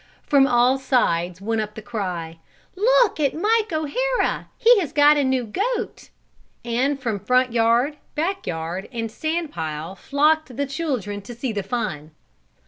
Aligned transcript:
From 0.25 0.47
all 0.47 0.79
sides 0.79 1.41
went 1.41 1.61
up 1.61 1.75
the 1.75 1.81
cry: 1.83 2.39
"Look 2.75 3.19
at 3.19 3.35
Mike 3.35 3.71
O'Hara, 3.71 4.49
he 4.57 4.79
has 4.79 4.91
got 4.93 5.15
a 5.15 5.23
new 5.23 5.43
goat!" 5.45 6.09
And 6.65 6.99
from 6.99 7.19
front 7.19 7.53
yard, 7.53 7.97
back 8.15 8.47
yard 8.47 8.89
and 8.91 9.11
sand 9.11 9.51
pile 9.51 9.93
flocked 9.93 10.57
the 10.57 10.65
children 10.65 11.21
to 11.21 11.35
see 11.35 11.51
the 11.51 11.61
fun. 11.61 12.15